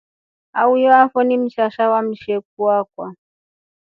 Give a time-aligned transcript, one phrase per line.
[0.61, 3.15] Aftyo akwaa ni msasha wa msheku akwa.